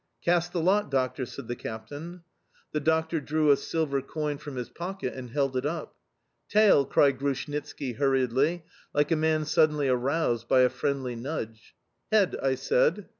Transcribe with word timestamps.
"Cast 0.25 0.51
the 0.51 0.61
lot, 0.63 0.89
doctor!" 0.89 1.27
said 1.27 1.47
the 1.47 1.55
captain. 1.55 2.23
The 2.71 2.79
doctor 2.79 3.21
drew 3.21 3.51
a 3.51 3.55
silver 3.55 4.01
coin 4.01 4.39
from 4.39 4.55
his 4.55 4.67
pocket 4.71 5.13
and 5.13 5.29
held 5.29 5.55
it 5.55 5.63
up. 5.63 5.95
"Tail!" 6.49 6.85
cried 6.85 7.19
Grushnitski 7.19 7.97
hurriedly, 7.97 8.65
like 8.95 9.11
a 9.11 9.15
man 9.15 9.45
suddenly 9.45 9.87
aroused 9.89 10.47
by 10.47 10.61
a 10.61 10.69
friendly 10.69 11.15
nudge. 11.15 11.75
"Head," 12.11 12.35
I 12.41 12.55
said. 12.55 13.09